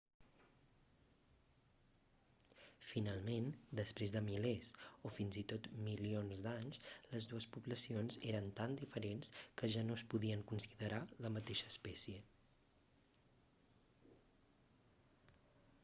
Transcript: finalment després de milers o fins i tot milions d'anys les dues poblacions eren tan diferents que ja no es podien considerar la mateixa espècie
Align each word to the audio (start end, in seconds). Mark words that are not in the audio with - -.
finalment 2.91 3.49
després 3.79 4.13
de 4.15 4.23
milers 4.29 4.71
o 5.09 5.11
fins 5.17 5.37
i 5.41 5.43
tot 5.51 5.69
milions 5.89 6.41
d'anys 6.47 6.81
les 7.11 7.29
dues 7.33 7.47
poblacions 7.57 8.19
eren 8.31 8.49
tan 8.61 8.75
diferents 8.81 9.31
que 9.61 9.71
ja 9.77 9.85
no 9.91 10.01
es 10.01 10.05
podien 10.15 10.43
considerar 10.55 11.03
la 11.27 11.33
mateixa 11.37 11.71
espècie 11.75 12.23